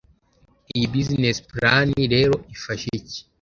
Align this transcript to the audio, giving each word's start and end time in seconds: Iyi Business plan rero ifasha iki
Iyi 0.75 0.85
Business 0.95 1.37
plan 1.51 1.87
rero 2.13 2.35
ifasha 2.55 2.87
iki 2.99 3.19